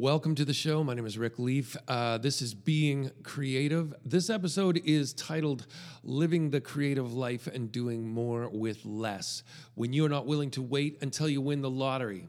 Welcome 0.00 0.34
to 0.36 0.46
the 0.46 0.54
show. 0.54 0.82
My 0.82 0.94
name 0.94 1.04
is 1.04 1.18
Rick 1.18 1.38
Leaf. 1.38 1.76
Uh, 1.86 2.16
this 2.16 2.40
is 2.40 2.54
Being 2.54 3.10
Creative. 3.22 3.92
This 4.02 4.30
episode 4.30 4.80
is 4.86 5.12
titled 5.12 5.66
Living 6.02 6.48
the 6.48 6.60
Creative 6.62 7.12
Life 7.12 7.46
and 7.46 7.70
Doing 7.70 8.08
More 8.08 8.48
with 8.48 8.86
Less 8.86 9.42
When 9.74 9.92
You're 9.92 10.08
Not 10.08 10.24
Willing 10.24 10.50
to 10.52 10.62
Wait 10.62 10.96
Until 11.02 11.28
You 11.28 11.42
Win 11.42 11.60
the 11.60 11.68
Lottery. 11.68 12.28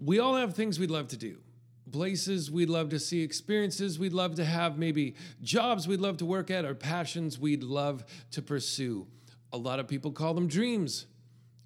We 0.00 0.18
all 0.18 0.34
have 0.34 0.54
things 0.54 0.80
we'd 0.80 0.90
love 0.90 1.06
to 1.08 1.16
do, 1.16 1.38
places 1.92 2.50
we'd 2.50 2.70
love 2.70 2.88
to 2.88 2.98
see, 2.98 3.22
experiences 3.22 3.96
we'd 3.96 4.12
love 4.12 4.34
to 4.34 4.44
have, 4.44 4.76
maybe 4.78 5.14
jobs 5.42 5.86
we'd 5.86 6.00
love 6.00 6.16
to 6.16 6.26
work 6.26 6.50
at, 6.50 6.64
or 6.64 6.74
passions 6.74 7.38
we'd 7.38 7.62
love 7.62 8.04
to 8.32 8.42
pursue. 8.42 9.06
A 9.52 9.56
lot 9.56 9.78
of 9.78 9.86
people 9.86 10.10
call 10.10 10.34
them 10.34 10.48
dreams. 10.48 11.06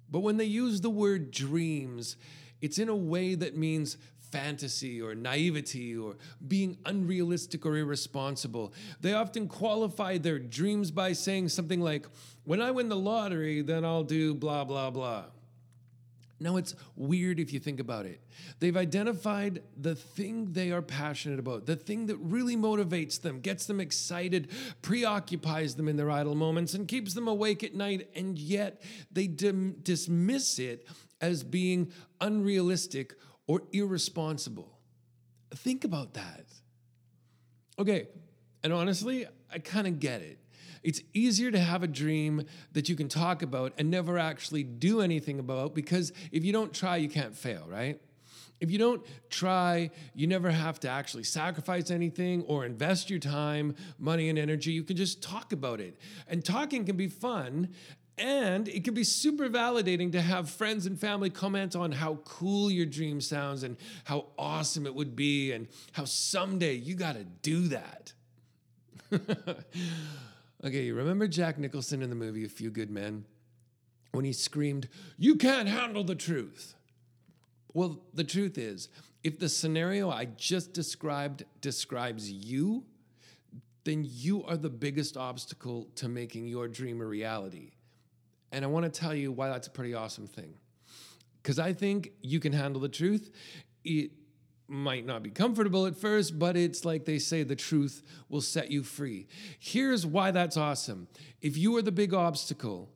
But 0.07 0.19
when 0.19 0.37
they 0.37 0.45
use 0.45 0.81
the 0.81 0.91
word 0.91 1.31
dreams, 1.31 2.15
it's 2.61 2.77
in 2.77 2.89
a 2.89 2.95
way 2.95 3.35
that 3.35 3.57
means 3.57 3.97
fantasy 4.35 5.01
or 5.01 5.15
naivety 5.15 5.95
or 5.95 6.15
being 6.47 6.77
unrealistic 6.85 7.65
or 7.65 7.77
irresponsible. 7.77 8.73
They 8.99 9.13
often 9.13 9.47
qualify 9.47 10.17
their 10.17 10.39
dreams 10.39 10.91
by 10.91 11.13
saying 11.13 11.49
something 11.49 11.79
like, 11.79 12.05
When 12.43 12.61
I 12.61 12.71
win 12.71 12.89
the 12.89 12.97
lottery, 12.97 13.61
then 13.61 13.85
I'll 13.85 14.03
do 14.03 14.33
blah, 14.33 14.65
blah, 14.65 14.89
blah. 14.91 15.25
Now, 16.37 16.57
it's 16.57 16.75
weird 16.97 17.39
if 17.39 17.53
you 17.53 17.61
think 17.61 17.79
about 17.79 18.05
it. 18.05 18.19
They've 18.59 18.75
identified 18.75 19.63
the 19.77 19.95
thing 19.95 20.51
they 20.51 20.69
are 20.71 20.81
passionate 20.81 21.39
about, 21.39 21.65
the 21.65 21.77
thing 21.77 22.07
that 22.07 22.17
really 22.17 22.57
motivates 22.57 23.21
them, 23.21 23.39
gets 23.39 23.67
them 23.67 23.79
excited, 23.79 24.49
preoccupies 24.81 25.75
them 25.75 25.87
in 25.87 25.95
their 25.95 26.11
idle 26.11 26.35
moments, 26.35 26.73
and 26.73 26.89
keeps 26.89 27.13
them 27.13 27.29
awake 27.29 27.63
at 27.63 27.73
night, 27.73 28.09
and 28.15 28.37
yet 28.37 28.81
they 29.13 29.27
dim- 29.27 29.77
dismiss 29.81 30.59
it 30.59 30.85
as 31.21 31.41
being 31.41 31.93
unrealistic 32.19 33.13
or 33.47 33.63
irresponsible. 33.71 34.79
Think 35.53 35.83
about 35.83 36.13
that. 36.13 36.45
Okay, 37.77 38.07
and 38.63 38.73
honestly, 38.73 39.25
I 39.51 39.59
kind 39.59 39.87
of 39.87 39.99
get 39.99 40.21
it. 40.21 40.39
It's 40.83 41.01
easier 41.13 41.49
to 41.49 41.59
have 41.59 41.81
a 41.81 41.87
dream 41.87 42.45
that 42.73 42.89
you 42.89 42.95
can 42.95 43.09
talk 43.09 43.41
about 43.41 43.73
and 43.77 43.89
never 43.89 44.19
actually 44.19 44.63
do 44.63 45.01
anything 45.01 45.39
about 45.39 45.73
because 45.73 46.13
if 46.31 46.45
you 46.45 46.53
don't 46.53 46.73
try, 46.73 46.97
you 46.97 47.09
can't 47.09 47.35
fail, 47.35 47.65
right? 47.67 47.99
If 48.61 48.71
you 48.71 48.77
don't 48.77 49.03
try, 49.29 49.89
you 50.13 50.27
never 50.27 50.49
have 50.49 50.79
to 50.81 50.89
actually 50.89 51.23
sacrifice 51.23 51.91
anything 51.91 52.43
or 52.43 52.65
invest 52.65 53.09
your 53.09 53.19
time, 53.19 53.75
money, 53.99 54.29
and 54.29 54.39
energy. 54.39 54.71
You 54.71 54.83
can 54.83 54.95
just 54.95 55.21
talk 55.21 55.51
about 55.51 55.81
it. 55.81 55.97
And 56.27 56.45
talking 56.45 56.85
can 56.85 56.95
be 56.95 57.07
fun 57.07 57.69
and 58.17 58.67
it 58.67 58.83
can 58.83 58.93
be 58.93 59.03
super 59.03 59.49
validating 59.49 60.11
to 60.13 60.21
have 60.21 60.49
friends 60.49 60.85
and 60.85 60.99
family 60.99 61.29
comment 61.29 61.75
on 61.75 61.91
how 61.91 62.15
cool 62.23 62.71
your 62.71 62.85
dream 62.85 63.19
sounds 63.19 63.63
and 63.63 63.75
how 64.05 64.27
awesome 64.37 64.85
it 64.85 64.95
would 64.95 65.15
be 65.15 65.51
and 65.51 65.67
how 65.91 66.05
someday 66.05 66.73
you 66.73 66.95
got 66.95 67.15
to 67.15 67.23
do 67.23 67.67
that. 67.67 68.13
okay, 69.11 70.83
you 70.83 70.95
remember 70.95 71.27
Jack 71.27 71.57
Nicholson 71.57 72.01
in 72.01 72.09
the 72.09 72.15
movie 72.15 72.45
A 72.45 72.49
Few 72.49 72.69
Good 72.69 72.89
Men? 72.89 73.25
When 74.11 74.23
he 74.23 74.31
screamed, 74.31 74.87
You 75.17 75.35
can't 75.35 75.67
handle 75.67 76.05
the 76.05 76.15
truth. 76.15 76.75
Well, 77.73 77.99
the 78.13 78.23
truth 78.23 78.57
is, 78.57 78.87
if 79.25 79.39
the 79.39 79.49
scenario 79.49 80.09
I 80.09 80.25
just 80.25 80.71
described 80.71 81.43
describes 81.59 82.31
you, 82.31 82.85
then 83.83 84.05
you 84.07 84.45
are 84.45 84.55
the 84.55 84.69
biggest 84.69 85.17
obstacle 85.17 85.89
to 85.95 86.07
making 86.07 86.47
your 86.47 86.69
dream 86.69 87.01
a 87.01 87.05
reality. 87.05 87.71
And 88.55 88.63
I 88.63 88.69
want 88.69 88.85
to 88.85 88.89
tell 88.89 89.13
you 89.13 89.33
why 89.33 89.49
that's 89.49 89.67
a 89.67 89.69
pretty 89.69 89.93
awesome 89.93 90.27
thing. 90.27 90.53
Because 91.43 91.59
I 91.59 91.73
think 91.73 92.13
you 92.21 92.39
can 92.39 92.53
handle 92.53 92.79
the 92.79 92.87
truth. 92.87 93.29
It 93.83 94.11
might 94.69 95.05
not 95.05 95.23
be 95.23 95.29
comfortable 95.29 95.85
at 95.87 95.97
first, 95.97 96.39
but 96.39 96.55
it's 96.55 96.85
like 96.85 97.03
they 97.03 97.19
say 97.19 97.43
the 97.43 97.57
truth 97.57 98.01
will 98.29 98.39
set 98.39 98.71
you 98.71 98.81
free. 98.81 99.27
Here's 99.59 100.05
why 100.05 100.31
that's 100.31 100.55
awesome. 100.55 101.09
If 101.41 101.57
you 101.57 101.75
are 101.75 101.81
the 101.81 101.91
big 101.91 102.13
obstacle, 102.13 102.87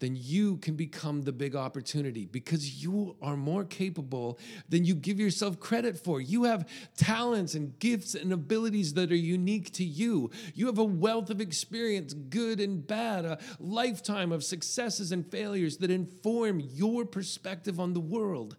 then 0.00 0.16
you 0.16 0.58
can 0.58 0.76
become 0.76 1.22
the 1.22 1.32
big 1.32 1.56
opportunity 1.56 2.26
because 2.26 2.82
you 2.82 3.16
are 3.20 3.36
more 3.36 3.64
capable 3.64 4.38
than 4.68 4.84
you 4.84 4.94
give 4.94 5.18
yourself 5.18 5.58
credit 5.58 5.98
for. 5.98 6.20
You 6.20 6.44
have 6.44 6.68
talents 6.96 7.54
and 7.54 7.78
gifts 7.78 8.14
and 8.14 8.32
abilities 8.32 8.94
that 8.94 9.10
are 9.10 9.16
unique 9.16 9.72
to 9.72 9.84
you. 9.84 10.30
You 10.54 10.66
have 10.66 10.78
a 10.78 10.84
wealth 10.84 11.30
of 11.30 11.40
experience, 11.40 12.14
good 12.14 12.60
and 12.60 12.86
bad, 12.86 13.24
a 13.24 13.38
lifetime 13.58 14.32
of 14.32 14.44
successes 14.44 15.12
and 15.12 15.28
failures 15.30 15.78
that 15.78 15.90
inform 15.90 16.60
your 16.60 17.04
perspective 17.04 17.80
on 17.80 17.92
the 17.92 18.00
world 18.00 18.56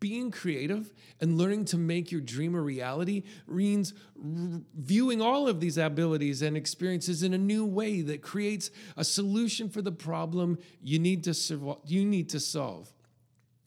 being 0.00 0.30
creative 0.30 0.92
and 1.20 1.38
learning 1.38 1.64
to 1.66 1.76
make 1.76 2.10
your 2.12 2.20
dream 2.20 2.54
a 2.54 2.60
reality 2.60 3.24
means 3.46 3.94
r- 4.16 4.60
viewing 4.74 5.20
all 5.20 5.48
of 5.48 5.60
these 5.60 5.78
abilities 5.78 6.42
and 6.42 6.56
experiences 6.56 7.22
in 7.22 7.34
a 7.34 7.38
new 7.38 7.64
way 7.64 8.00
that 8.02 8.22
creates 8.22 8.70
a 8.96 9.04
solution 9.04 9.68
for 9.68 9.82
the 9.82 9.92
problem 9.92 10.58
you 10.82 10.98
need 10.98 11.24
to 11.24 11.78
you 11.84 12.04
need 12.04 12.28
to 12.30 12.40
solve. 12.40 12.92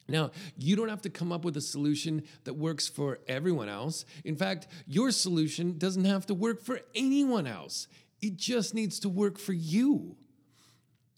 Now, 0.08 0.32
you 0.58 0.76
don't 0.76 0.90
have 0.90 1.02
to 1.04 1.10
come 1.10 1.32
up 1.32 1.46
with 1.46 1.56
a 1.58 1.62
solution 1.62 2.24
that 2.44 2.54
works 2.54 2.88
for 2.88 3.20
everyone 3.28 3.70
else. 3.70 4.06
In 4.26 4.36
fact, 4.36 4.68
your 4.86 5.12
solution 5.12 5.78
doesn't 5.78 6.06
have 6.06 6.26
to 6.28 6.34
work 6.34 6.62
for 6.62 6.82
anyone 6.94 7.48
else. 7.48 7.88
It 8.22 8.36
just 8.36 8.74
needs 8.74 9.00
to 9.00 9.10
work 9.10 9.38
for 9.40 9.54
you. 9.54 10.18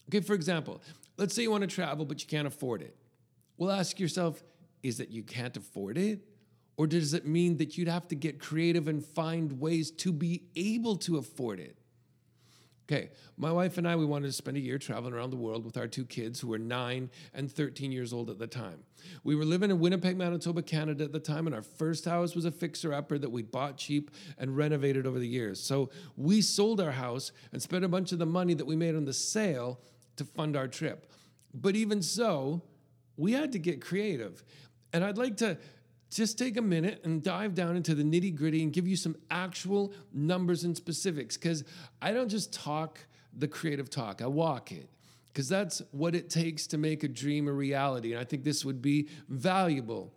Okay, 0.08 0.20
for 0.20 0.34
example, 0.34 0.80
let's 1.16 1.34
say 1.34 1.42
you 1.42 1.50
want 1.50 1.62
to 1.62 1.66
travel 1.66 2.04
but 2.04 2.22
you 2.22 2.28
can't 2.28 2.46
afford 2.46 2.82
it. 2.82 2.96
Well, 3.56 3.70
ask 3.70 4.00
yourself, 4.00 4.42
is 4.84 4.98
that 4.98 5.10
you 5.10 5.24
can't 5.24 5.56
afford 5.56 5.98
it? 5.98 6.20
Or 6.76 6.86
does 6.86 7.14
it 7.14 7.26
mean 7.26 7.56
that 7.56 7.78
you'd 7.78 7.88
have 7.88 8.06
to 8.08 8.14
get 8.14 8.38
creative 8.38 8.86
and 8.86 9.04
find 9.04 9.58
ways 9.60 9.90
to 9.92 10.12
be 10.12 10.42
able 10.54 10.96
to 10.98 11.16
afford 11.16 11.58
it? 11.58 11.78
Okay, 12.86 13.12
my 13.38 13.50
wife 13.50 13.78
and 13.78 13.88
I, 13.88 13.96
we 13.96 14.04
wanted 14.04 14.26
to 14.26 14.32
spend 14.32 14.58
a 14.58 14.60
year 14.60 14.76
traveling 14.76 15.14
around 15.14 15.30
the 15.30 15.36
world 15.36 15.64
with 15.64 15.78
our 15.78 15.86
two 15.86 16.04
kids 16.04 16.38
who 16.38 16.48
were 16.48 16.58
nine 16.58 17.08
and 17.32 17.50
13 17.50 17.92
years 17.92 18.12
old 18.12 18.28
at 18.28 18.38
the 18.38 18.46
time. 18.46 18.80
We 19.22 19.36
were 19.36 19.46
living 19.46 19.70
in 19.70 19.80
Winnipeg, 19.80 20.18
Manitoba, 20.18 20.60
Canada 20.60 21.04
at 21.04 21.12
the 21.12 21.20
time, 21.20 21.46
and 21.46 21.56
our 21.56 21.62
first 21.62 22.04
house 22.04 22.34
was 22.34 22.44
a 22.44 22.50
fixer 22.50 22.92
upper 22.92 23.16
that 23.16 23.30
we 23.30 23.40
bought 23.40 23.78
cheap 23.78 24.10
and 24.36 24.54
renovated 24.54 25.06
over 25.06 25.18
the 25.18 25.26
years. 25.26 25.62
So 25.62 25.88
we 26.18 26.42
sold 26.42 26.78
our 26.78 26.90
house 26.90 27.32
and 27.52 27.62
spent 27.62 27.86
a 27.86 27.88
bunch 27.88 28.12
of 28.12 28.18
the 28.18 28.26
money 28.26 28.52
that 28.52 28.66
we 28.66 28.76
made 28.76 28.96
on 28.96 29.06
the 29.06 29.14
sale 29.14 29.80
to 30.16 30.24
fund 30.26 30.54
our 30.54 30.68
trip. 30.68 31.10
But 31.54 31.76
even 31.76 32.02
so, 32.02 32.60
we 33.16 33.32
had 33.32 33.52
to 33.52 33.58
get 33.58 33.80
creative. 33.80 34.44
And 34.94 35.04
I'd 35.04 35.18
like 35.18 35.36
to 35.38 35.58
just 36.08 36.38
take 36.38 36.56
a 36.56 36.62
minute 36.62 37.00
and 37.04 37.20
dive 37.22 37.54
down 37.54 37.76
into 37.76 37.94
the 37.96 38.04
nitty 38.04 38.34
gritty 38.34 38.62
and 38.62 38.72
give 38.72 38.86
you 38.86 38.94
some 38.94 39.16
actual 39.28 39.92
numbers 40.12 40.62
and 40.62 40.76
specifics 40.76 41.36
because 41.36 41.64
I 42.00 42.12
don't 42.12 42.28
just 42.28 42.52
talk 42.52 43.00
the 43.36 43.48
creative 43.48 43.90
talk, 43.90 44.22
I 44.22 44.28
walk 44.28 44.70
it 44.70 44.88
because 45.26 45.48
that's 45.48 45.82
what 45.90 46.14
it 46.14 46.30
takes 46.30 46.68
to 46.68 46.78
make 46.78 47.02
a 47.02 47.08
dream 47.08 47.48
a 47.48 47.52
reality. 47.52 48.12
And 48.12 48.20
I 48.20 48.24
think 48.24 48.44
this 48.44 48.64
would 48.64 48.80
be 48.80 49.08
valuable. 49.28 50.14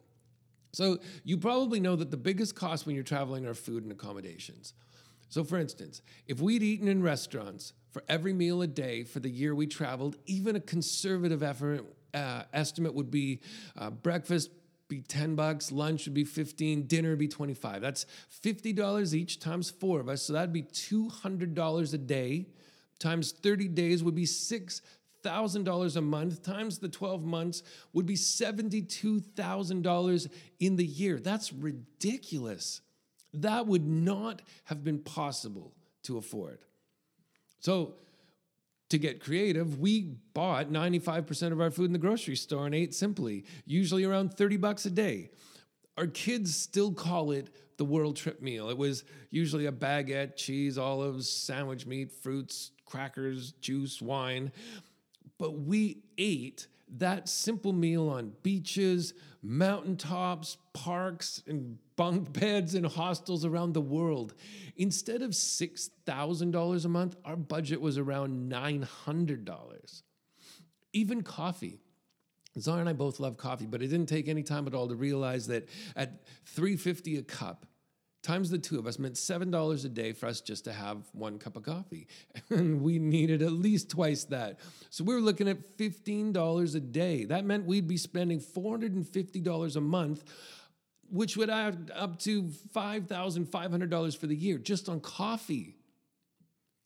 So, 0.74 1.00
you 1.24 1.38
probably 1.38 1.80
know 1.80 1.96
that 1.96 2.12
the 2.12 2.18
biggest 2.18 2.54
cost 2.54 2.86
when 2.86 2.94
you're 2.94 3.04
traveling 3.04 3.48
are 3.48 3.56
food 3.56 3.82
and 3.82 3.92
accommodations. 3.92 4.76
So, 5.30 5.44
for 5.44 5.58
instance, 5.58 6.04
if 6.28 6.40
we'd 6.40 6.62
eaten 6.62 6.88
in 6.88 7.02
restaurants 7.02 7.74
for 7.90 8.04
every 8.08 8.34
meal 8.34 8.62
a 8.62 8.68
day 8.68 9.04
for 9.04 9.20
the 9.20 9.30
year 9.30 9.56
we 9.56 9.66
traveled, 9.66 10.18
even 10.28 10.56
a 10.56 10.60
conservative 10.60 11.42
effort, 11.42 11.84
uh, 12.14 12.44
estimate 12.54 12.94
would 12.94 13.10
be 13.10 13.40
uh, 13.78 13.90
breakfast, 13.90 14.52
be 14.88 15.02
10 15.02 15.36
bucks, 15.36 15.72
lunch 15.72 16.06
would 16.06 16.14
be 16.14 16.24
15, 16.24 16.88
dinner 16.88 17.10
would 17.10 17.20
be 17.20 17.28
25. 17.28 17.82
That's 17.82 18.06
$50 18.44 19.14
each 19.14 19.40
times 19.40 19.70
four 19.70 20.00
of 20.00 20.08
us. 20.10 20.24
So 20.24 20.34
that'd 20.34 20.54
be 20.54 20.64
$200 20.64 21.94
a 21.94 21.98
day 21.98 22.48
times 23.00 23.32
30 23.32 23.68
days 23.70 24.04
would 24.04 24.16
be 24.16 24.26
$6,000 24.26 25.96
a 25.96 26.02
month 26.02 26.44
times 26.44 26.80
the 26.80 26.90
12 26.90 27.24
months 27.24 27.64
would 27.94 28.06
be 28.06 28.16
$72,000 28.16 30.30
in 30.60 30.76
the 30.76 30.86
year. 30.86 31.20
That's 31.20 31.54
ridiculous. 31.54 32.82
That 33.34 33.68
would 33.68 33.86
not 33.86 34.42
have 34.66 34.84
been 34.84 35.00
possible 35.00 35.74
to 36.04 36.18
afford. 36.18 36.60
So 37.60 37.94
to 38.90 38.98
get 38.98 39.22
creative, 39.22 39.80
we 39.80 40.16
bought 40.34 40.70
95% 40.72 41.52
of 41.52 41.60
our 41.60 41.72
food 41.72 41.86
in 41.86 41.94
the 41.94 42.00
grocery 42.00 42.36
store 42.36 42.66
and 42.66 42.74
ate 42.76 42.94
simply, 42.94 43.46
usually 43.66 44.04
around 44.04 44.34
30 44.34 44.58
bucks 44.58 44.86
a 44.86 44.90
day. 44.90 45.30
Our 45.98 46.08
kids 46.08 46.56
still 46.56 46.94
call 46.94 47.32
it 47.32 47.50
the 47.78 47.86
world 47.86 48.16
trip 48.16 48.42
meal. 48.42 48.70
It 48.70 48.78
was 48.78 49.04
usually 49.30 49.66
a 49.66 49.72
baguette, 49.72 50.36
cheese, 50.36 50.78
olives, 50.78 51.30
sandwich 51.30 51.86
meat, 51.86 52.12
fruits, 52.12 52.72
crackers, 52.86 53.52
juice, 53.54 54.02
wine. 54.02 54.52
But 55.38 55.60
we 55.60 56.04
ate 56.18 56.68
that 56.96 57.28
simple 57.28 57.74
meal 57.74 58.10
on 58.10 58.34
beaches, 58.44 59.14
mountaintops, 59.42 60.58
parks, 60.74 61.44
and 61.48 61.78
bunk 61.96 62.32
beds 62.40 62.76
in 62.76 62.84
hostels 62.84 63.46
around 63.46 63.74
the 63.74 63.82
world. 63.82 64.34
Instead 64.78 65.22
of 65.22 65.32
$6,000 65.32 66.86
a 66.86 66.88
month, 66.88 67.16
our 67.26 67.36
budget 67.36 67.82
was 67.82 67.98
around 67.98 68.52
$900. 68.52 70.02
Even 70.94 71.22
coffee. 71.22 71.80
Zara 72.60 72.80
and 72.80 72.90
I 72.90 72.94
both 72.94 73.20
love 73.20 73.38
coffee, 73.38 73.68
but 73.68 73.82
it 73.84 73.88
didn't 73.88 74.10
take 74.10 74.28
any 74.28 74.42
time 74.42 74.66
at 74.66 74.74
all 74.74 74.88
to 74.88 74.96
realize 74.96 75.48
that 75.48 75.70
at 75.96 76.24
350 76.46 77.18
a 77.18 77.22
cup, 77.22 77.68
times 78.28 78.50
the 78.50 78.58
two 78.58 78.78
of 78.78 78.86
us 78.86 79.00
meant 79.00 79.16
$7 79.16 79.86
a 79.86 79.90
day 79.90 80.12
for 80.12 80.26
us 80.26 80.42
just 80.42 80.66
to 80.66 80.74
have 80.74 80.98
one 81.14 81.40
cup 81.40 81.56
of 81.56 81.64
coffee. 81.64 82.08
And 82.50 82.82
we 82.82 83.00
needed 83.00 83.42
at 83.42 83.52
least 83.52 83.90
twice 83.90 84.26
that. 84.26 84.60
So 84.90 85.04
we 85.04 85.14
were 85.14 85.22
looking 85.22 85.48
at 85.48 85.78
$15 85.78 86.76
a 86.76 86.80
day. 86.80 87.26
That 87.26 87.46
meant 87.46 87.66
we'd 87.66 87.88
be 87.88 87.98
spending 87.98 88.40
$450 88.40 89.76
a 89.76 89.82
month, 89.82 90.24
which 91.10 91.38
would 91.38 91.50
add 91.50 91.92
up 91.96 92.20
to 92.20 92.44
$5,500 92.76 94.18
for 94.18 94.28
the 94.28 94.36
year 94.36 94.58
just 94.58 94.90
on 94.90 95.00
coffee. 95.00 95.76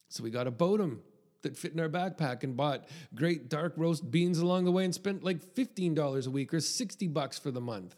So 0.09 0.23
we 0.23 0.29
got 0.29 0.47
a 0.47 0.51
Bodum 0.51 0.99
that 1.41 1.57
fit 1.57 1.73
in 1.73 1.79
our 1.79 1.89
backpack 1.89 2.43
and 2.43 2.55
bought 2.55 2.88
great 3.15 3.49
dark 3.49 3.73
roast 3.77 4.11
beans 4.11 4.38
along 4.38 4.65
the 4.65 4.71
way 4.71 4.85
and 4.85 4.93
spent 4.93 5.23
like 5.23 5.43
$15 5.55 6.27
a 6.27 6.29
week 6.29 6.53
or 6.53 6.59
60 6.59 7.07
bucks 7.07 7.39
for 7.39 7.49
the 7.49 7.61
month. 7.61 7.95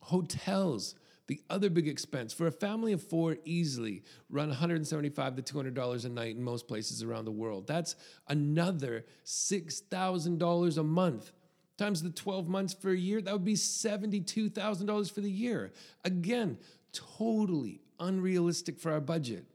Hotels 0.00 0.94
the 1.32 1.40
other 1.48 1.70
big 1.70 1.88
expense 1.88 2.34
for 2.34 2.46
a 2.46 2.52
family 2.52 2.92
of 2.92 3.02
four 3.02 3.38
easily 3.46 4.02
run 4.28 4.48
175 4.48 5.36
to 5.36 5.40
200 5.40 5.72
dollars 5.72 6.04
a 6.04 6.10
night 6.10 6.36
in 6.36 6.42
most 6.42 6.68
places 6.68 7.02
around 7.02 7.24
the 7.24 7.30
world. 7.30 7.66
That's 7.66 7.96
another 8.28 9.06
six 9.24 9.80
thousand 9.80 10.38
dollars 10.38 10.76
a 10.76 10.82
month 10.82 11.32
times 11.78 12.02
the 12.02 12.10
12 12.10 12.48
months 12.48 12.74
for 12.74 12.90
a 12.90 12.96
year. 12.96 13.22
That 13.22 13.32
would 13.32 13.46
be 13.46 13.56
seventy-two 13.56 14.50
thousand 14.50 14.88
dollars 14.88 15.08
for 15.08 15.22
the 15.22 15.30
year. 15.30 15.72
Again, 16.04 16.58
totally 16.92 17.80
unrealistic 17.98 18.78
for 18.78 18.92
our 18.92 19.00
budget. 19.00 19.46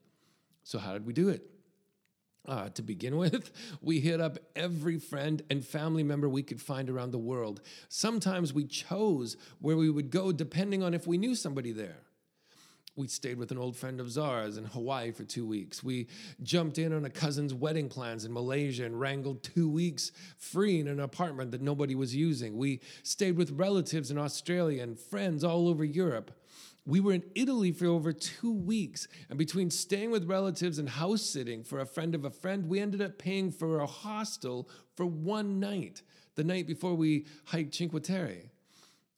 So 0.63 0.79
how 0.79 0.93
did 0.93 1.05
we 1.05 1.13
do 1.13 1.29
it? 1.29 1.47
Uh, 2.47 2.69
to 2.69 2.81
begin 2.81 3.17
with, 3.23 3.51
we 3.81 3.99
hit 3.99 4.21
up 4.21 4.37
every 4.55 4.97
friend 4.97 5.41
and 5.49 5.65
family 5.65 6.03
member 6.03 6.29
we 6.29 6.43
could 6.43 6.61
find 6.61 6.89
around 6.89 7.11
the 7.11 7.17
world. 7.17 7.59
Sometimes 7.89 8.53
we 8.53 8.63
chose 8.63 9.35
where 9.59 9.75
we 9.75 9.89
would 9.89 10.09
go 10.09 10.31
depending 10.31 10.81
on 10.81 10.93
if 10.93 11.05
we 11.05 11.17
knew 11.17 11.35
somebody 11.35 11.73
there. 11.73 11.97
We 12.97 13.07
stayed 13.07 13.37
with 13.37 13.51
an 13.51 13.59
old 13.59 13.75
friend 13.75 13.99
of 13.99 14.09
Zara's 14.09 14.57
in 14.57 14.65
Hawaii 14.65 15.11
for 15.11 15.23
two 15.23 15.45
weeks. 15.45 15.83
We 15.83 16.07
jumped 16.41 16.79
in 16.79 16.91
on 16.91 17.05
a 17.05 17.11
cousin's 17.11 17.53
wedding 17.53 17.89
plans 17.89 18.25
in 18.25 18.33
Malaysia 18.33 18.85
and 18.85 18.99
wrangled 18.99 19.43
two 19.43 19.69
weeks 19.69 20.11
free 20.39 20.79
in 20.79 20.87
an 20.87 20.99
apartment 20.99 21.51
that 21.51 21.61
nobody 21.61 21.93
was 21.93 22.15
using. 22.15 22.57
We 22.57 22.81
stayed 23.03 23.37
with 23.37 23.51
relatives 23.51 24.09
in 24.09 24.17
Australia 24.17 24.81
and 24.81 24.97
friends 24.97 25.43
all 25.43 25.67
over 25.67 25.85
Europe. 25.85 26.31
We 26.87 27.01
were 27.01 27.11
in 27.11 27.23
Italy 27.35 27.73
for 27.73 27.85
over 27.85 28.13
two 28.13 28.53
weeks, 28.53 29.09
and 29.29 29.37
between 29.37 29.69
staying 29.69 30.09
with 30.09 30.23
relatives 30.23 30.79
and 30.79 30.87
house 30.87 31.21
sitting 31.21 31.65
for 31.65 31.79
a 31.79 31.85
friend 31.85 32.15
of 32.15 32.23
a 32.23 32.29
friend, 32.29 32.69
we 32.69 32.79
ended 32.79 33.01
up 33.01 33.17
paying 33.17 33.51
for 33.51 33.81
a 33.81 33.85
hostel 33.85 34.69
for 34.95 35.05
one 35.05 35.59
night, 35.59 36.01
the 36.35 36.45
night 36.45 36.65
before 36.65 36.95
we 36.95 37.25
hiked 37.43 37.75
Cinque 37.75 38.01
Terre. 38.01 38.51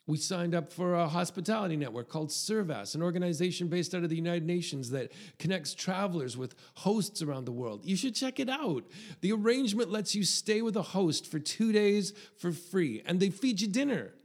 We 0.07 0.17
signed 0.17 0.55
up 0.55 0.73
for 0.73 0.95
a 0.95 1.07
hospitality 1.07 1.75
network 1.75 2.09
called 2.09 2.29
Servas, 2.29 2.95
an 2.95 3.03
organization 3.03 3.67
based 3.67 3.93
out 3.93 4.03
of 4.03 4.09
the 4.09 4.15
United 4.15 4.47
Nations 4.47 4.89
that 4.89 5.11
connects 5.37 5.75
travelers 5.75 6.35
with 6.35 6.55
hosts 6.73 7.21
around 7.21 7.45
the 7.45 7.51
world. 7.51 7.85
You 7.85 7.95
should 7.95 8.15
check 8.15 8.39
it 8.39 8.49
out. 8.49 8.85
The 9.21 9.31
arrangement 9.31 9.91
lets 9.91 10.15
you 10.15 10.23
stay 10.23 10.63
with 10.63 10.75
a 10.75 10.81
host 10.81 11.29
for 11.29 11.37
two 11.37 11.71
days 11.71 12.13
for 12.35 12.51
free, 12.51 13.03
and 13.05 13.19
they 13.19 13.29
feed 13.29 13.61
you 13.61 13.67
dinner. 13.67 14.15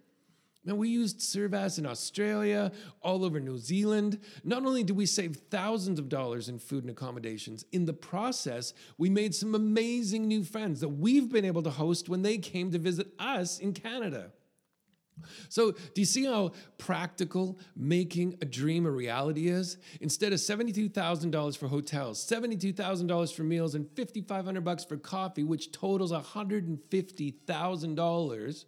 Now, 0.67 0.75
we 0.75 0.89
used 0.89 1.21
Servas 1.21 1.79
in 1.79 1.85
Australia, 1.85 2.73
all 3.03 3.23
over 3.25 3.39
New 3.39 3.59
Zealand. 3.59 4.19
Not 4.45 4.65
only 4.65 4.83
did 4.83 4.97
we 4.97 5.05
save 5.05 5.37
thousands 5.51 5.99
of 5.99 6.09
dollars 6.09 6.49
in 6.49 6.59
food 6.59 6.85
and 6.85 6.91
accommodations, 6.91 7.67
in 7.73 7.85
the 7.85 7.93
process, 7.93 8.73
we 8.97 9.11
made 9.11 9.35
some 9.35 9.55
amazing 9.55 10.27
new 10.27 10.43
friends 10.43 10.81
that 10.81 10.89
we've 10.89 11.31
been 11.31 11.45
able 11.45 11.63
to 11.65 11.71
host 11.71 12.09
when 12.09 12.23
they 12.23 12.39
came 12.39 12.71
to 12.71 12.79
visit 12.79 13.09
us 13.19 13.59
in 13.59 13.75
Canada. 13.75 14.31
So, 15.49 15.73
do 15.73 16.01
you 16.01 16.07
see 16.07 16.25
how 16.25 16.53
practical 16.79 17.61
making 17.77 18.37
a 18.41 18.45
dream 18.45 18.87
a 18.87 18.91
reality 18.91 19.47
is? 19.49 19.77
Instead 20.01 20.33
of 20.33 20.41
$72,000 20.41 21.57
for 21.57 21.69
hotels, 21.69 22.27
$72,000 22.27 23.33
for 23.33 23.45
meals, 23.45 23.77
and 23.77 23.87
$5,500 23.87 24.89
for 24.89 24.97
coffee, 24.97 25.45
which 25.45 25.71
totals 25.73 26.11
$150,000, 26.11 28.65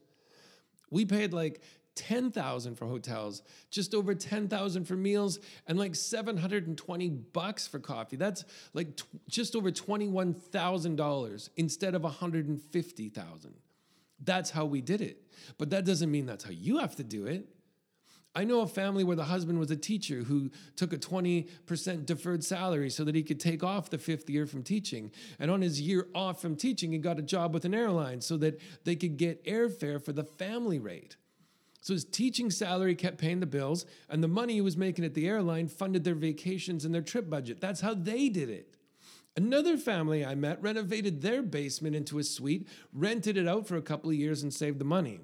we 0.90 1.04
paid 1.04 1.32
like 1.32 1.60
10,000 1.96 2.76
for 2.76 2.86
hotels, 2.86 3.42
just 3.70 3.94
over 3.94 4.14
10,000 4.14 4.84
for 4.84 4.94
meals, 4.94 5.40
and 5.66 5.78
like 5.78 5.94
720 5.94 7.08
bucks 7.08 7.66
for 7.66 7.78
coffee. 7.78 8.16
That's 8.16 8.44
like 8.74 8.96
t- 8.96 9.04
just 9.28 9.56
over 9.56 9.70
$21,000 9.70 11.48
instead 11.56 11.94
of 11.94 12.02
150,000. 12.04 13.54
That's 14.22 14.50
how 14.50 14.64
we 14.64 14.80
did 14.80 15.00
it. 15.00 15.22
But 15.58 15.70
that 15.70 15.84
doesn't 15.84 16.10
mean 16.10 16.26
that's 16.26 16.44
how 16.44 16.50
you 16.50 16.78
have 16.78 16.96
to 16.96 17.04
do 17.04 17.26
it. 17.26 17.48
I 18.36 18.44
know 18.44 18.60
a 18.60 18.66
family 18.66 19.02
where 19.02 19.16
the 19.16 19.24
husband 19.24 19.58
was 19.58 19.70
a 19.70 19.76
teacher 19.76 20.16
who 20.16 20.50
took 20.76 20.92
a 20.92 20.98
20% 20.98 22.04
deferred 22.04 22.44
salary 22.44 22.90
so 22.90 23.02
that 23.04 23.14
he 23.14 23.22
could 23.22 23.40
take 23.40 23.64
off 23.64 23.88
the 23.88 23.96
fifth 23.96 24.28
year 24.28 24.46
from 24.46 24.62
teaching. 24.62 25.10
And 25.38 25.50
on 25.50 25.62
his 25.62 25.80
year 25.80 26.06
off 26.14 26.42
from 26.42 26.54
teaching, 26.54 26.92
he 26.92 26.98
got 26.98 27.18
a 27.18 27.22
job 27.22 27.54
with 27.54 27.64
an 27.64 27.72
airline 27.72 28.20
so 28.20 28.36
that 28.36 28.60
they 28.84 28.94
could 28.94 29.16
get 29.16 29.42
airfare 29.46 30.04
for 30.04 30.12
the 30.12 30.22
family 30.22 30.78
rate. 30.78 31.16
So 31.86 31.92
his 31.94 32.04
teaching 32.04 32.50
salary 32.50 32.96
kept 32.96 33.16
paying 33.16 33.38
the 33.38 33.46
bills, 33.46 33.86
and 34.08 34.20
the 34.20 34.26
money 34.26 34.54
he 34.54 34.60
was 34.60 34.76
making 34.76 35.04
at 35.04 35.14
the 35.14 35.28
airline 35.28 35.68
funded 35.68 36.02
their 36.02 36.16
vacations 36.16 36.84
and 36.84 36.92
their 36.92 37.00
trip 37.00 37.30
budget. 37.30 37.60
That's 37.60 37.80
how 37.80 37.94
they 37.94 38.28
did 38.28 38.50
it. 38.50 38.74
Another 39.36 39.76
family 39.76 40.24
I 40.24 40.34
met 40.34 40.60
renovated 40.60 41.22
their 41.22 41.42
basement 41.42 41.94
into 41.94 42.18
a 42.18 42.24
suite, 42.24 42.66
rented 42.92 43.36
it 43.36 43.46
out 43.46 43.68
for 43.68 43.76
a 43.76 43.82
couple 43.82 44.10
of 44.10 44.16
years, 44.16 44.42
and 44.42 44.52
saved 44.52 44.80
the 44.80 44.84
money. 44.84 45.20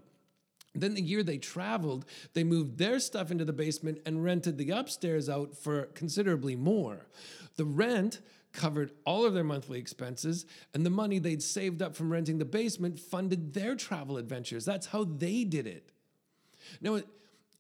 Then, 0.73 0.95
the 0.95 1.03
year 1.03 1.25
they 1.25 1.37
traveled, 1.37 2.05
they 2.33 2.45
moved 2.45 2.79
their 2.79 3.01
stuff 3.01 3.33
into 3.33 3.45
the 3.45 3.53
basement 3.53 3.99
and 4.07 4.23
rented 4.23 4.57
the 4.57 4.71
upstairs 4.71 5.29
out 5.29 5.57
for 5.57 5.87
considerably 5.97 6.55
more. 6.55 7.09
The 7.57 7.65
rent 7.65 8.21
covered 8.53 8.93
all 9.05 9.27
of 9.27 9.35
their 9.35 9.43
monthly 9.43 9.81
expenses, 9.81 10.47
and 10.75 10.87
the 10.87 10.91
money 10.91 11.19
they'd 11.19 11.43
saved 11.43 11.83
up 11.83 11.97
from 11.97 12.13
renting 12.13 12.39
the 12.39 12.45
basement 12.45 13.01
funded 13.01 13.53
their 13.53 13.75
travel 13.75 14.17
adventures. 14.17 14.65
That's 14.65 14.87
how 14.87 15.03
they 15.03 15.43
did 15.43 15.67
it. 15.67 15.92
Now, 16.81 17.01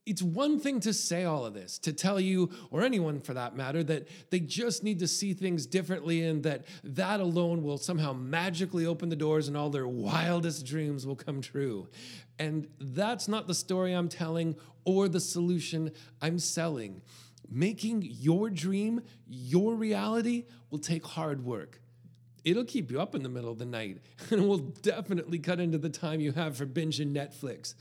it's 0.04 0.22
one 0.22 0.58
thing 0.58 0.80
to 0.80 0.92
say 0.92 1.24
all 1.24 1.46
of 1.46 1.54
this, 1.54 1.78
to 1.78 1.92
tell 1.92 2.18
you, 2.18 2.50
or 2.70 2.82
anyone 2.82 3.20
for 3.20 3.34
that 3.34 3.56
matter, 3.56 3.84
that 3.84 4.08
they 4.30 4.40
just 4.40 4.82
need 4.82 4.98
to 4.98 5.06
see 5.06 5.32
things 5.32 5.64
differently 5.64 6.24
and 6.24 6.42
that 6.42 6.64
that 6.82 7.20
alone 7.20 7.62
will 7.62 7.78
somehow 7.78 8.12
magically 8.12 8.84
open 8.84 9.10
the 9.10 9.16
doors 9.16 9.46
and 9.46 9.56
all 9.56 9.70
their 9.70 9.86
wildest 9.86 10.66
dreams 10.66 11.06
will 11.06 11.14
come 11.14 11.40
true. 11.40 11.88
And 12.38 12.66
that's 12.80 13.28
not 13.28 13.46
the 13.46 13.54
story 13.54 13.92
I'm 13.92 14.08
telling 14.08 14.56
or 14.84 15.08
the 15.08 15.20
solution 15.20 15.92
I'm 16.20 16.40
selling. 16.40 17.02
Making 17.48 18.02
your 18.02 18.50
dream 18.50 19.02
your 19.28 19.76
reality 19.76 20.46
will 20.70 20.80
take 20.80 21.06
hard 21.06 21.44
work. 21.44 21.80
It'll 22.44 22.64
keep 22.64 22.90
you 22.90 23.00
up 23.00 23.14
in 23.14 23.22
the 23.22 23.28
middle 23.28 23.52
of 23.52 23.58
the 23.58 23.66
night 23.66 23.98
and 24.30 24.48
will 24.48 24.58
definitely 24.58 25.38
cut 25.38 25.60
into 25.60 25.78
the 25.78 25.90
time 25.90 26.20
you 26.20 26.32
have 26.32 26.56
for 26.56 26.66
binging 26.66 27.14
Netflix 27.14 27.74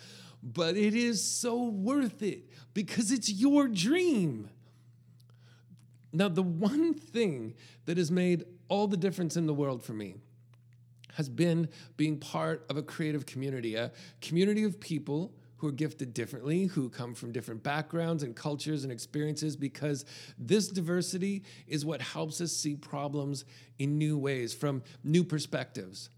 but 0.43 0.75
it 0.75 0.95
is 0.95 1.23
so 1.23 1.63
worth 1.63 2.23
it 2.23 2.49
because 2.73 3.11
it's 3.11 3.29
your 3.29 3.67
dream. 3.67 4.49
Now, 6.13 6.27
the 6.27 6.43
one 6.43 6.93
thing 6.93 7.55
that 7.85 7.97
has 7.97 8.11
made 8.11 8.45
all 8.67 8.87
the 8.87 8.97
difference 8.97 9.37
in 9.37 9.45
the 9.45 9.53
world 9.53 9.83
for 9.83 9.93
me 9.93 10.15
has 11.15 11.29
been 11.29 11.69
being 11.97 12.17
part 12.17 12.65
of 12.69 12.77
a 12.77 12.81
creative 12.81 13.25
community, 13.25 13.75
a 13.75 13.91
community 14.21 14.63
of 14.63 14.79
people 14.79 15.33
who 15.57 15.67
are 15.67 15.71
gifted 15.71 16.13
differently, 16.13 16.65
who 16.65 16.89
come 16.89 17.13
from 17.13 17.31
different 17.31 17.61
backgrounds 17.61 18.23
and 18.23 18.35
cultures 18.35 18.83
and 18.83 18.91
experiences, 18.91 19.55
because 19.55 20.05
this 20.39 20.67
diversity 20.67 21.43
is 21.67 21.85
what 21.85 22.01
helps 22.01 22.41
us 22.41 22.51
see 22.51 22.75
problems 22.75 23.45
in 23.77 23.97
new 23.97 24.17
ways, 24.17 24.53
from 24.53 24.81
new 25.03 25.23
perspectives. 25.23 26.09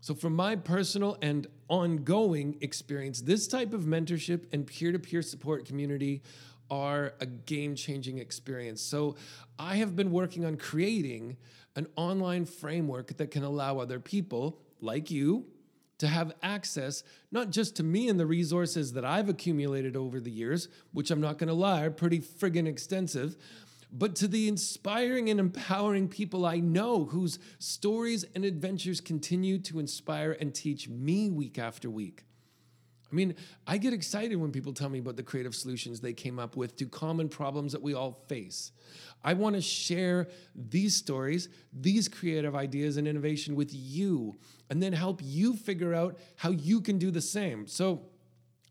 So, 0.00 0.14
from 0.14 0.34
my 0.34 0.56
personal 0.56 1.18
and 1.22 1.46
ongoing 1.68 2.58
experience, 2.60 3.20
this 3.20 3.48
type 3.48 3.72
of 3.72 3.82
mentorship 3.82 4.44
and 4.52 4.66
peer 4.66 4.92
to 4.92 4.98
peer 4.98 5.22
support 5.22 5.66
community 5.66 6.22
are 6.70 7.14
a 7.20 7.26
game 7.26 7.74
changing 7.74 8.18
experience. 8.18 8.80
So, 8.80 9.16
I 9.58 9.76
have 9.76 9.96
been 9.96 10.12
working 10.12 10.44
on 10.44 10.56
creating 10.56 11.36
an 11.74 11.86
online 11.96 12.44
framework 12.44 13.16
that 13.16 13.30
can 13.30 13.42
allow 13.42 13.78
other 13.78 14.00
people 14.00 14.58
like 14.80 15.10
you 15.10 15.46
to 15.98 16.06
have 16.06 16.32
access 16.42 17.02
not 17.32 17.50
just 17.50 17.76
to 17.76 17.82
me 17.82 18.08
and 18.08 18.20
the 18.20 18.26
resources 18.26 18.92
that 18.92 19.04
I've 19.04 19.28
accumulated 19.28 19.96
over 19.96 20.20
the 20.20 20.30
years, 20.30 20.68
which 20.92 21.10
I'm 21.10 21.20
not 21.20 21.38
gonna 21.38 21.54
lie 21.54 21.84
are 21.84 21.90
pretty 21.90 22.20
friggin' 22.20 22.66
extensive, 22.66 23.36
but 23.92 24.16
to 24.16 24.28
the 24.28 24.48
inspiring 24.48 25.30
and 25.30 25.40
empowering 25.40 26.08
people 26.08 26.44
I 26.44 26.58
know 26.58 27.04
whose 27.04 27.38
stories 27.58 28.24
and 28.34 28.44
adventures 28.44 29.00
continue 29.00 29.58
to 29.58 29.78
inspire 29.78 30.32
and 30.32 30.54
teach 30.54 30.88
me 30.88 31.30
week 31.30 31.58
after 31.58 31.88
week. 31.88 32.24
I 33.10 33.14
mean, 33.14 33.36
I 33.66 33.78
get 33.78 33.92
excited 33.92 34.36
when 34.36 34.50
people 34.50 34.72
tell 34.72 34.88
me 34.88 34.98
about 34.98 35.16
the 35.16 35.22
creative 35.22 35.54
solutions 35.54 36.00
they 36.00 36.12
came 36.12 36.40
up 36.40 36.56
with 36.56 36.76
to 36.76 36.86
common 36.86 37.28
problems 37.28 37.72
that 37.72 37.80
we 37.80 37.94
all 37.94 38.24
face. 38.26 38.72
I 39.22 39.34
want 39.34 39.54
to 39.54 39.62
share 39.62 40.28
these 40.54 40.96
stories, 40.96 41.48
these 41.72 42.08
creative 42.08 42.56
ideas 42.56 42.96
and 42.96 43.06
innovation 43.06 43.54
with 43.54 43.70
you, 43.72 44.36
and 44.70 44.82
then 44.82 44.92
help 44.92 45.20
you 45.22 45.54
figure 45.54 45.94
out 45.94 46.18
how 46.34 46.50
you 46.50 46.80
can 46.80 46.98
do 46.98 47.12
the 47.12 47.20
same. 47.20 47.68
So, 47.68 48.02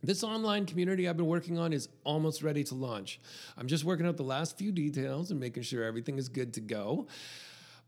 this 0.03 0.23
online 0.23 0.65
community 0.65 1.07
I've 1.07 1.17
been 1.17 1.25
working 1.25 1.57
on 1.57 1.73
is 1.73 1.89
almost 2.03 2.43
ready 2.43 2.63
to 2.65 2.75
launch. 2.75 3.19
I'm 3.57 3.67
just 3.67 3.83
working 3.83 4.05
out 4.05 4.17
the 4.17 4.23
last 4.23 4.57
few 4.57 4.71
details 4.71 5.31
and 5.31 5.39
making 5.39 5.63
sure 5.63 5.83
everything 5.83 6.17
is 6.17 6.29
good 6.29 6.53
to 6.55 6.61
go. 6.61 7.07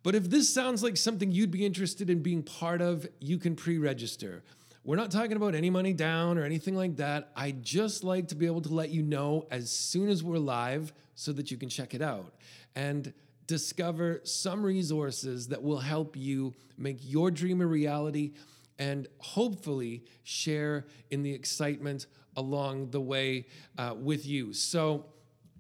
But 0.04 0.16
if 0.16 0.30
this 0.30 0.52
sounds 0.52 0.84
like 0.84 0.98
something 0.98 1.32
you'd 1.32 1.52
be 1.52 1.66
interested 1.66 2.10
in 2.10 2.22
being 2.22 2.44
part 2.44 2.82
of, 2.82 3.08
you 3.20 3.38
can 3.38 3.56
pre 3.56 3.78
register. 3.78 4.44
We're 4.84 4.96
not 4.96 5.12
talking 5.12 5.34
about 5.34 5.54
any 5.54 5.70
money 5.70 5.92
down 5.92 6.38
or 6.38 6.46
anything 6.46 6.76
like 6.76 6.96
that. 6.96 7.30
I 7.36 7.52
just 7.52 8.06
like 8.06 8.30
to 8.30 8.36
be 8.36 8.46
able 8.46 8.62
to 8.62 8.74
let 8.74 8.90
you 8.90 9.04
know 9.04 9.46
as 9.52 9.70
soon 9.70 10.08
as 10.08 10.24
we're 10.24 10.38
live 10.38 10.94
so 11.16 11.34
that 11.34 11.52
you 11.52 11.58
can 11.58 11.68
check 11.68 11.94
it 11.94 12.02
out 12.02 12.34
and 12.74 13.14
discover 13.48 14.22
some 14.24 14.64
resources 14.64 15.50
that 15.50 15.62
will 15.62 15.80
help 15.80 16.16
you 16.16 16.54
make 16.78 17.00
your 17.02 17.32
dream 17.32 17.60
a 17.60 17.66
reality 17.66 18.34
and 18.80 19.08
hopefully 19.20 20.04
share 20.24 20.86
in 21.10 21.24
the 21.24 21.34
excitement 21.34 22.08
along 22.36 22.92
the 22.92 23.02
way 23.02 23.48
uh, 23.78 23.96
with 23.98 24.26
you. 24.26 24.54
So 24.54 25.06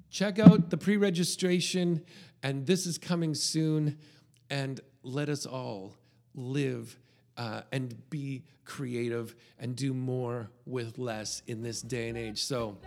check 0.09 0.39
out 0.39 0.69
the 0.69 0.77
pre 0.77 0.97
registration, 0.97 2.03
and 2.43 2.65
this 2.65 2.85
is 2.85 2.97
coming 2.97 3.33
soon. 3.33 3.97
And 4.49 4.79
let 5.03 5.29
us 5.29 5.45
all 5.45 5.95
live 6.35 6.97
uh, 7.37 7.61
and 7.71 8.09
be 8.09 8.43
creative 8.65 9.35
and 9.59 9.75
do 9.75 9.93
more 9.93 10.49
with 10.65 10.97
less 10.97 11.41
in 11.47 11.61
this 11.61 11.81
day 11.81 12.09
and 12.09 12.17
age. 12.17 12.43
So 12.43 12.77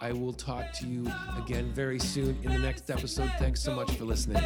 I 0.00 0.12
will 0.12 0.32
talk 0.32 0.72
to 0.74 0.86
you 0.86 1.10
again 1.36 1.72
very 1.72 1.98
soon 1.98 2.38
in 2.42 2.52
the 2.52 2.58
next 2.58 2.90
episode. 2.90 3.30
Thanks 3.38 3.62
so 3.62 3.74
much 3.74 3.92
for 3.92 4.04
listening. 4.04 4.42